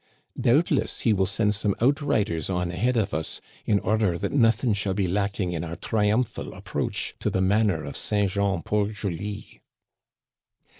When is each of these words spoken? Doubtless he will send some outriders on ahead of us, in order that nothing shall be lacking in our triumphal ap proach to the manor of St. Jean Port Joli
Doubtless 0.39 1.01
he 1.01 1.13
will 1.13 1.27
send 1.27 1.53
some 1.53 1.75
outriders 1.79 2.49
on 2.49 2.71
ahead 2.71 2.97
of 2.97 3.13
us, 3.13 3.39
in 3.67 3.79
order 3.81 4.17
that 4.17 4.31
nothing 4.31 4.73
shall 4.73 4.95
be 4.95 5.07
lacking 5.07 5.51
in 5.53 5.63
our 5.63 5.75
triumphal 5.75 6.55
ap 6.55 6.65
proach 6.65 7.13
to 7.19 7.29
the 7.29 7.39
manor 7.39 7.83
of 7.85 7.95
St. 7.95 8.31
Jean 8.31 8.63
Port 8.63 8.93
Joli 8.95 9.61